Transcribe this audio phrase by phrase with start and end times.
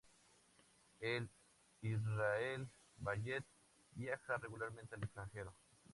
[0.99, 1.29] El
[1.81, 2.67] Israel
[2.97, 3.45] Ballet
[3.93, 5.53] viaja regularmente al extranjero.